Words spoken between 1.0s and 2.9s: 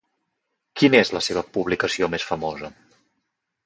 és la seva publicació més famosa?